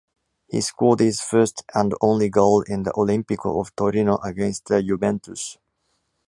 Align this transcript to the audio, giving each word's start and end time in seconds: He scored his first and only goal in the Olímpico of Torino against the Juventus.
He 0.47 0.61
scored 0.61 0.99
his 1.01 1.21
first 1.21 1.61
and 1.75 1.93
only 2.01 2.27
goal 2.29 2.61
in 2.61 2.81
the 2.81 2.89
Olímpico 2.93 3.61
of 3.61 3.75
Torino 3.75 4.17
against 4.17 4.65
the 4.65 4.81
Juventus. 4.81 5.59